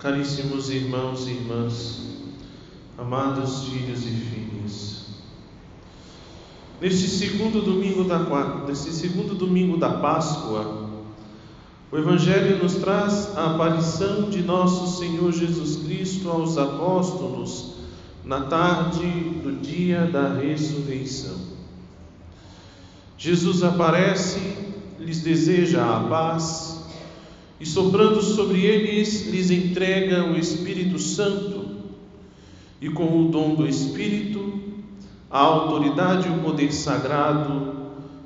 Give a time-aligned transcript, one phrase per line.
[0.00, 2.00] Caríssimos irmãos e irmãs,
[2.96, 5.06] amados filhos e filhas,
[6.80, 8.18] neste segundo domingo da
[8.66, 10.88] neste segundo domingo da Páscoa,
[11.92, 17.74] o Evangelho nos traz a aparição de nosso Senhor Jesus Cristo aos apóstolos
[18.24, 19.06] na tarde
[19.42, 21.36] do dia da ressurreição.
[23.18, 24.40] Jesus aparece,
[24.98, 26.79] lhes deseja a paz
[27.60, 31.66] e soprando sobre eles, lhes entrega o Espírito Santo,
[32.80, 34.58] e com o dom do Espírito,
[35.30, 37.78] a autoridade e o poder sagrado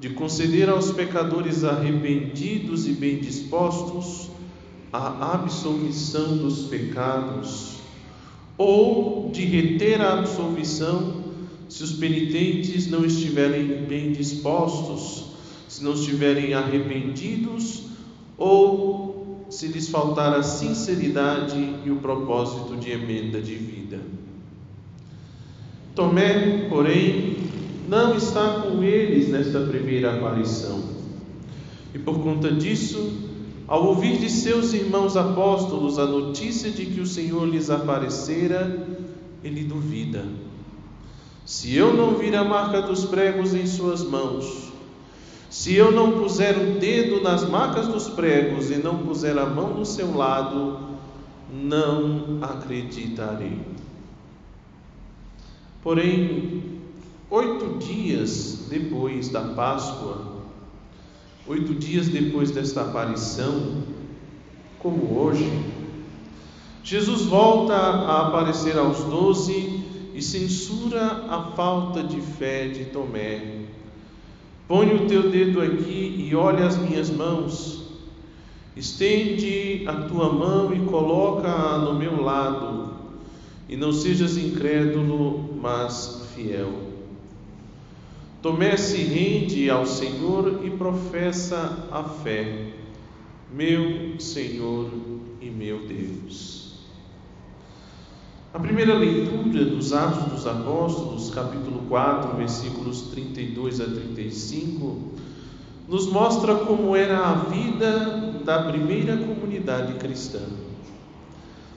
[0.00, 4.30] de conceder aos pecadores arrependidos e bem dispostos
[4.90, 7.74] a absolvição dos pecados,
[8.56, 11.28] ou de reter a absolvição
[11.68, 15.26] se os penitentes não estiverem bem dispostos,
[15.68, 17.82] se não estiverem arrependidos
[18.38, 19.07] ou
[19.48, 24.00] se lhes faltar a sinceridade e o propósito de emenda de vida.
[25.94, 27.36] Tomé, porém,
[27.88, 30.80] não está com eles nesta primeira aparição.
[31.94, 33.12] E por conta disso,
[33.66, 38.86] ao ouvir de seus irmãos apóstolos a notícia de que o Senhor lhes aparecera,
[39.42, 40.24] ele duvida.
[41.44, 44.67] Se eu não vir a marca dos pregos em suas mãos,
[45.50, 49.74] se eu não puser o dedo nas marcas dos pregos e não puser a mão
[49.74, 50.78] no seu lado,
[51.50, 53.58] não acreditarei.
[55.82, 56.80] Porém,
[57.30, 60.42] oito dias depois da Páscoa,
[61.46, 63.84] oito dias depois desta aparição,
[64.78, 65.50] como hoje,
[66.84, 69.82] Jesus volta a aparecer aos doze
[70.14, 73.67] e censura a falta de fé de Tomé
[74.68, 77.88] Põe o teu dedo aqui e olha as minhas mãos.
[78.76, 82.92] Estende a tua mão e coloca-a no meu lado.
[83.66, 86.70] E não sejas incrédulo, mas fiel.
[88.42, 92.66] Tomé se rende ao Senhor e professa a fé.
[93.50, 94.90] Meu Senhor
[95.40, 96.67] e meu Deus.
[98.52, 105.12] A primeira leitura dos Atos dos Apóstolos, capítulo 4, versículos 32 a 35,
[105.86, 110.40] nos mostra como era a vida da primeira comunidade cristã.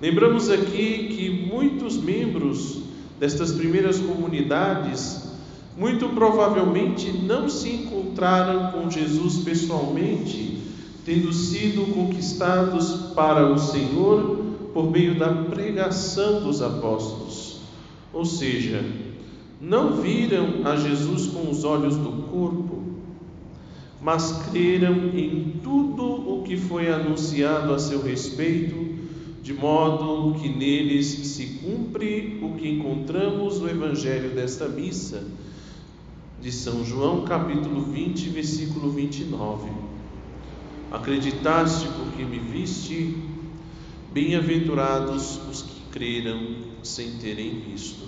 [0.00, 2.78] Lembramos aqui que muitos membros
[3.20, 5.34] destas primeiras comunidades
[5.76, 10.62] muito provavelmente não se encontraram com Jesus pessoalmente,
[11.04, 14.43] tendo sido conquistados para o Senhor
[14.74, 17.60] por meio da pregação dos apóstolos.
[18.12, 18.84] Ou seja,
[19.60, 22.82] não viram a Jesus com os olhos do corpo,
[24.02, 28.74] mas creram em tudo o que foi anunciado a seu respeito,
[29.42, 35.24] de modo que neles se cumpre o que encontramos no Evangelho desta missa,
[36.42, 39.70] de São João, capítulo 20, versículo 29.
[40.92, 43.16] Acreditaste porque me viste,
[44.14, 46.40] Bem-aventurados os que creram
[46.84, 48.04] sem terem visto.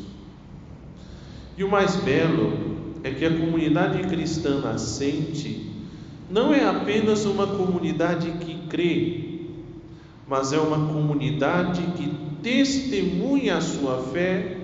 [1.58, 2.52] E o mais belo
[3.02, 5.68] é que a comunidade cristã nascente
[6.30, 9.40] não é apenas uma comunidade que crê,
[10.28, 12.08] mas é uma comunidade que
[12.40, 14.58] testemunha a sua fé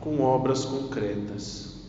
[0.00, 1.82] com obras concretas.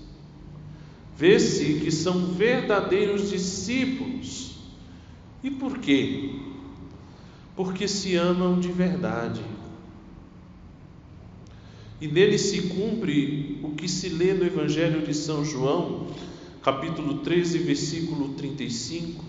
[1.17, 4.57] Vê-se que são verdadeiros discípulos.
[5.41, 6.52] E por quê?
[7.55, 9.41] Porque se amam de verdade.
[12.01, 16.07] E nele se cumpre o que se lê no Evangelho de São João,
[16.61, 19.23] capítulo 13, versículo 35.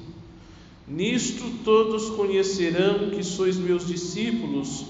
[0.87, 4.87] Nisto todos conhecerão que sois meus discípulos,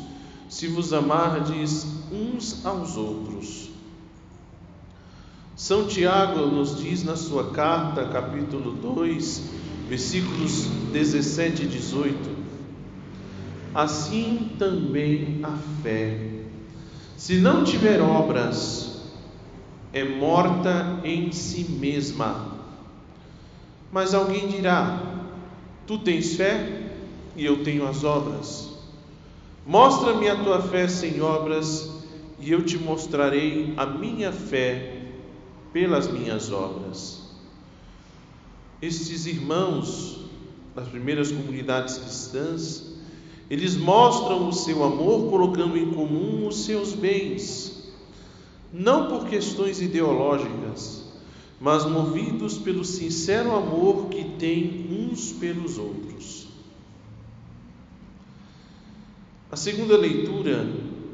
[0.48, 3.70] se vos amardes uns aos outros.
[5.56, 9.42] São Tiago nos diz na sua carta, capítulo 2,
[9.88, 12.33] versículos 17 e 18:
[13.74, 16.18] assim também a fé.
[17.16, 19.02] Se não tiver obras,
[19.92, 22.52] é morta em si mesma.
[23.90, 25.00] Mas alguém dirá:
[25.86, 26.82] Tu tens fé
[27.36, 28.70] e eu tenho as obras.
[29.66, 31.90] Mostra-me a tua fé sem obras,
[32.38, 35.00] e eu te mostrarei a minha fé
[35.72, 37.22] pelas minhas obras.
[38.82, 40.26] Estes irmãos
[40.74, 42.93] das primeiras comunidades cristãs
[43.50, 47.92] eles mostram o seu amor colocando em comum os seus bens,
[48.72, 51.04] não por questões ideológicas,
[51.60, 56.48] mas movidos pelo sincero amor que têm uns pelos outros.
[59.50, 60.66] A segunda leitura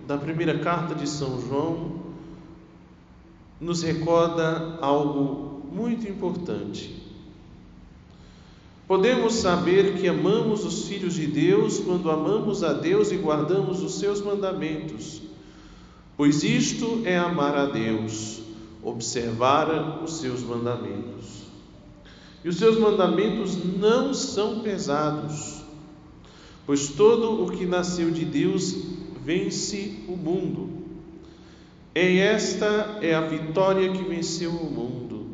[0.06, 2.00] da primeira carta de São João
[3.60, 6.99] nos recorda algo muito importante.
[8.90, 14.00] Podemos saber que amamos os filhos de Deus quando amamos a Deus e guardamos os
[14.00, 15.22] seus mandamentos,
[16.16, 18.40] pois isto é amar a Deus,
[18.82, 21.44] observar os seus mandamentos.
[22.42, 25.62] E os seus mandamentos não são pesados,
[26.66, 28.74] pois todo o que nasceu de Deus
[29.24, 30.68] vence o mundo.
[31.94, 35.26] E esta é a vitória que venceu o mundo,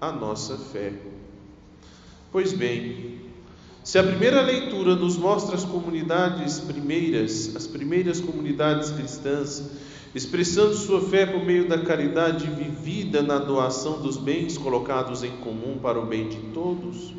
[0.00, 1.17] a nossa fé.
[2.30, 3.20] Pois bem,
[3.82, 9.70] se a primeira leitura nos mostra as comunidades primeiras, as primeiras comunidades cristãs,
[10.14, 15.78] expressando sua fé por meio da caridade vivida na doação dos bens colocados em comum
[15.80, 17.14] para o bem de todos,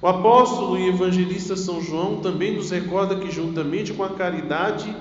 [0.00, 4.96] o apóstolo e evangelista São João também nos recorda que, juntamente com a caridade,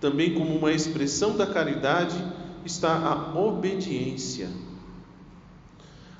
[0.00, 2.16] também como uma expressão da caridade,
[2.64, 4.48] está a obediência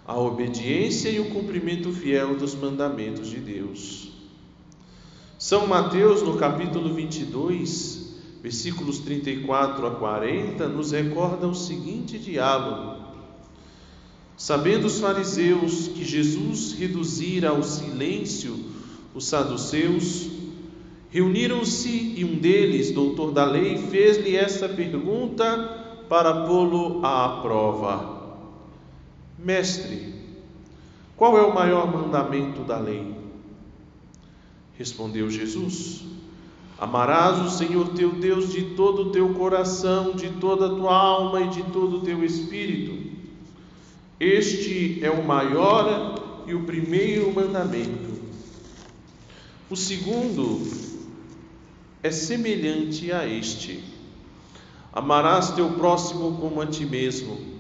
[0.06, 4.08] a obediência e o cumprimento fiel dos mandamentos de Deus.
[5.37, 13.05] São Mateus, no capítulo 22, versículos 34 a 40, nos recorda o seguinte diálogo.
[14.37, 18.56] Sabendo os fariseus que Jesus reduzira ao silêncio
[19.12, 20.29] os saduceus,
[21.11, 28.16] reuniram-se e um deles, doutor da lei, fez-lhe esta pergunta para pô-lo à prova.
[29.38, 30.15] Mestre,
[31.17, 33.15] qual é o maior mandamento da lei?
[34.79, 36.05] Respondeu Jesus:
[36.79, 41.41] Amarás o Senhor teu Deus de todo o teu coração, de toda a tua alma
[41.41, 43.17] e de todo o teu espírito.
[44.21, 48.17] Este é o maior e o primeiro mandamento.
[49.71, 50.67] O segundo
[52.03, 53.83] é semelhante a este:
[54.93, 57.56] Amarás teu próximo como a ti mesmo.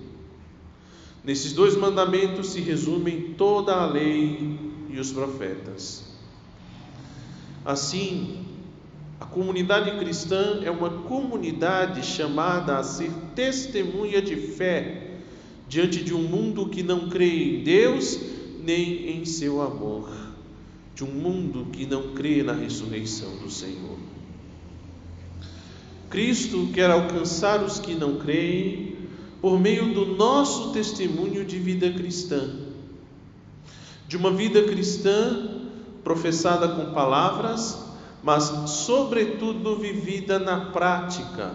[1.26, 4.56] Nesses dois mandamentos se resumem toda a lei
[4.88, 6.04] e os profetas.
[7.64, 8.44] Assim,
[9.18, 15.16] a comunidade cristã é uma comunidade chamada a ser testemunha de fé
[15.68, 18.20] diante de um mundo que não crê em Deus
[18.62, 20.08] nem em seu amor,
[20.94, 23.98] de um mundo que não crê na ressurreição do Senhor.
[26.08, 28.95] Cristo quer alcançar os que não creem
[29.40, 32.50] por meio do nosso testemunho de vida cristã,
[34.08, 35.60] de uma vida cristã
[36.02, 37.84] professada com palavras,
[38.22, 41.52] mas, sobretudo, vivida na prática.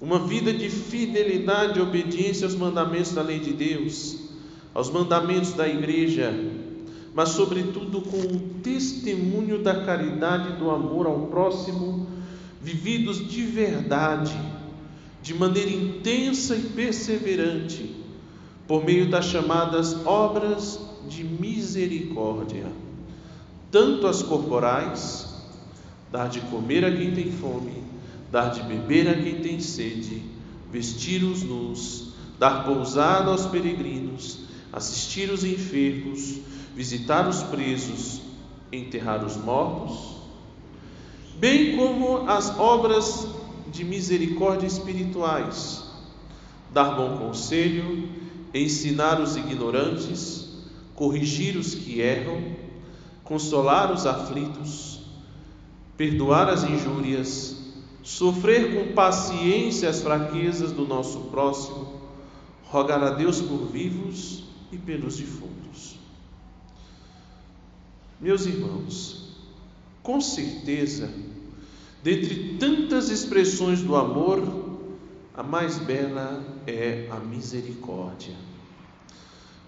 [0.00, 4.18] Uma vida de fidelidade e obediência aos mandamentos da lei de Deus,
[4.74, 6.32] aos mandamentos da igreja,
[7.14, 12.06] mas, sobretudo, com o testemunho da caridade e do amor ao próximo,
[12.60, 14.34] vividos de verdade
[15.24, 17.96] de maneira intensa e perseverante,
[18.68, 20.78] por meio das chamadas obras
[21.08, 22.66] de misericórdia,
[23.70, 25.34] tanto as corporais,
[26.12, 27.72] dar de comer a quem tem fome,
[28.30, 30.22] dar de beber a quem tem sede,
[30.70, 34.40] vestir os nus, dar pousada aos peregrinos,
[34.70, 36.40] assistir os enfermos,
[36.76, 38.20] visitar os presos,
[38.70, 40.18] enterrar os mortos,
[41.38, 43.26] bem como as obras
[43.74, 45.82] de misericórdia espirituais,
[46.72, 48.08] dar bom conselho,
[48.54, 50.48] ensinar os ignorantes,
[50.94, 52.54] corrigir os que erram,
[53.24, 55.00] consolar os aflitos,
[55.96, 57.56] perdoar as injúrias,
[58.00, 62.00] sofrer com paciência as fraquezas do nosso próximo,
[62.62, 65.96] rogar a Deus por vivos e pelos defuntos.
[68.20, 69.36] Meus irmãos,
[70.00, 71.12] com certeza,
[72.04, 74.42] Dentre tantas expressões do amor,
[75.34, 78.34] a mais bela é a misericórdia.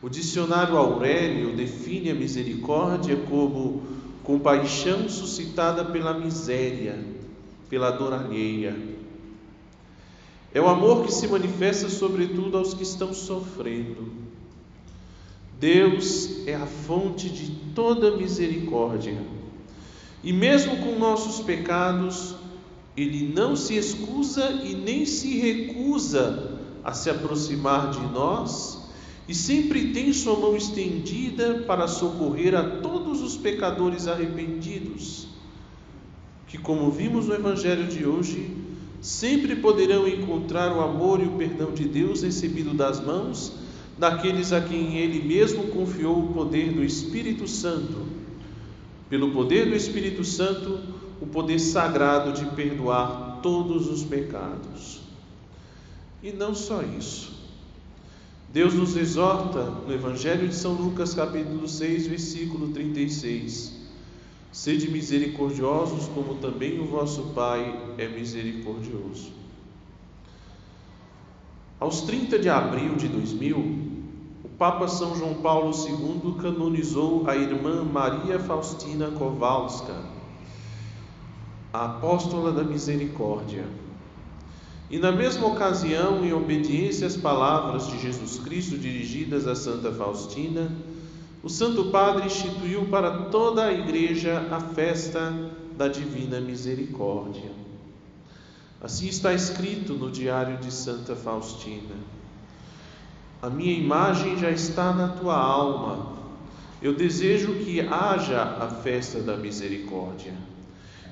[0.03, 3.83] O dicionário Aurélio define a misericórdia como
[4.23, 7.03] compaixão suscitada pela miséria,
[7.71, 8.77] pela dor alheia.
[10.53, 14.13] É o amor que se manifesta sobretudo aos que estão sofrendo.
[15.59, 19.36] Deus é a fonte de toda misericórdia
[20.23, 22.35] e mesmo com nossos pecados,
[22.97, 28.85] Ele não se excusa e nem se recusa a se aproximar de nós,
[29.29, 35.29] e sempre tem Sua mão estendida para socorrer a todos os pecadores arrependidos,
[36.47, 38.51] que, como vimos no Evangelho de hoje,
[39.01, 43.53] sempre poderão encontrar o amor e o perdão de Deus recebido das mãos
[43.99, 48.16] daqueles a quem Ele mesmo confiou o poder do Espírito Santo
[49.09, 50.81] pelo poder do Espírito Santo,
[51.21, 55.01] o poder sagrado de perdoar todos os pecados.
[56.23, 57.37] E não só isso.
[58.53, 63.75] Deus nos exorta no Evangelho de São Lucas, capítulo 6, versículo 36.
[64.51, 69.31] Sede misericordiosos, como também o vosso Pai é misericordioso.
[71.79, 73.86] Aos 30 de abril de 2000, o
[74.59, 79.95] Papa São João Paulo II canonizou a irmã Maria Faustina Kowalska,
[81.71, 83.67] a apóstola da misericórdia.
[84.89, 90.73] E na mesma ocasião, em obediência às palavras de Jesus Cristo dirigidas a Santa Faustina,
[91.43, 95.35] o Santo Padre instituiu para toda a Igreja a festa
[95.77, 97.53] da Divina Misericórdia.
[98.81, 102.16] Assim está escrito no Diário de Santa Faustina:
[103.47, 106.17] A minha imagem já está na tua alma.
[106.83, 110.35] Eu desejo que haja a festa da misericórdia.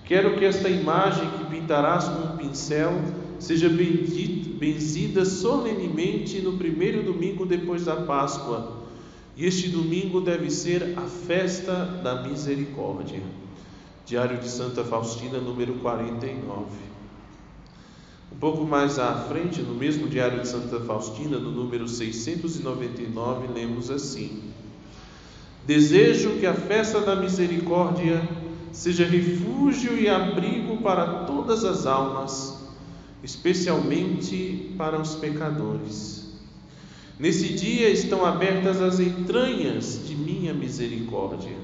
[0.05, 2.91] Quero que esta imagem que pintarás com um pincel
[3.39, 8.83] seja benzida solenemente no primeiro domingo depois da Páscoa.
[9.37, 13.23] E este domingo deve ser a festa da misericórdia.
[14.05, 16.94] Diário de Santa Faustina, número 49.
[18.35, 23.91] Um pouco mais à frente, no mesmo Diário de Santa Faustina, no número 699, lemos
[23.91, 24.43] assim:
[25.67, 28.29] Desejo que a festa da misericórdia
[28.73, 32.65] seja refúgio e abrigo para todas as almas
[33.25, 36.29] especialmente para os pecadores.
[37.19, 41.57] Nesse dia estão abertas as entranhas de minha misericórdia.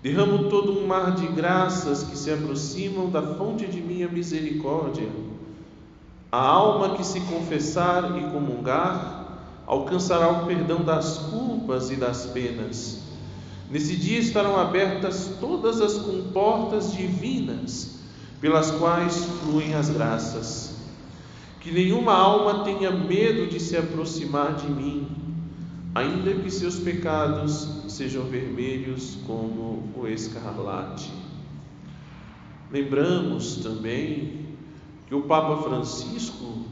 [0.00, 5.08] Derramo todo um mar de graças que se aproximam da fonte de minha misericórdia.
[6.32, 9.22] A alma que se confessar e comungar
[9.66, 13.02] alcançará o perdão das culpas e das penas.
[13.70, 17.98] Nesse dia estarão abertas todas as comportas divinas
[18.40, 20.74] pelas quais fluem as graças.
[21.60, 25.06] Que nenhuma alma tenha medo de se aproximar de mim,
[25.94, 31.12] ainda que seus pecados sejam vermelhos como o escarlate.
[32.70, 34.51] Lembramos também
[35.12, 36.64] que o Papa Francisco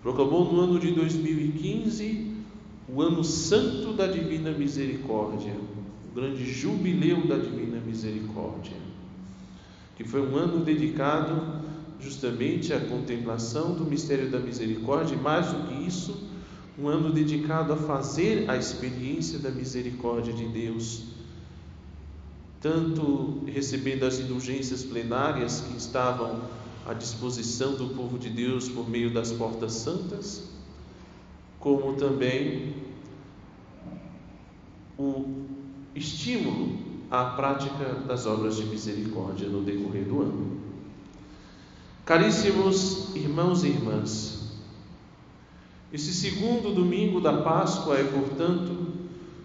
[0.00, 2.30] proclamou no ano de 2015
[2.88, 5.52] o ano santo da Divina Misericórdia,
[6.08, 8.76] o grande jubileu da Divina Misericórdia
[9.96, 11.60] que foi um ano dedicado
[11.98, 16.30] justamente à contemplação do mistério da misericórdia, e mais do que isso,
[16.78, 21.02] um ano dedicado a fazer a experiência da misericórdia de Deus,
[22.60, 29.10] tanto recebendo as indulgências plenárias que estavam à disposição do povo de Deus por meio
[29.10, 30.50] das portas santas,
[31.58, 32.74] como também
[34.98, 35.24] o
[35.94, 36.78] estímulo
[37.10, 40.62] à prática das obras de misericórdia no decorrer do ano.
[42.04, 44.42] Caríssimos irmãos e irmãs,
[45.92, 48.92] esse segundo domingo da Páscoa é, portanto,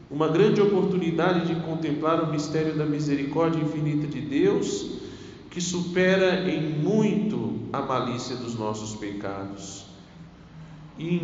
[0.09, 4.97] uma grande oportunidade de contemplar o mistério da misericórdia infinita de Deus,
[5.49, 9.85] que supera em muito a malícia dos nossos pecados
[10.97, 11.15] e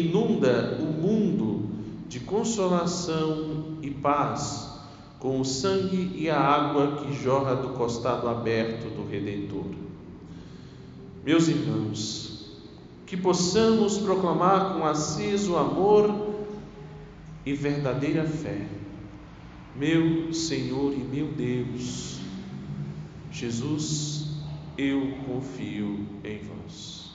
[0.00, 1.68] inunda o mundo
[2.08, 4.76] de consolação e paz
[5.18, 9.66] com o sangue e a água que jorra do costado aberto do Redentor.
[11.24, 12.56] Meus irmãos,
[13.06, 16.34] que possamos proclamar com aceso amor
[17.44, 18.66] e verdadeira fé,
[19.74, 22.15] meu Senhor e meu Deus,
[23.38, 24.24] Jesus,
[24.78, 27.05] eu confio em vós.